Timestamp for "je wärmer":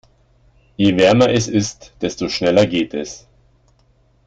0.79-1.29